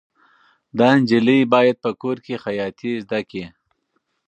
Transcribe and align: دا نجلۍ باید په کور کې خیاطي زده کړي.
دا 0.79 0.89
نجلۍ 0.99 1.39
باید 1.53 1.77
په 1.83 1.91
کور 2.01 2.17
کې 2.25 2.35
خیاطي 2.43 2.91
زده 3.03 3.19
کړي. 3.29 3.45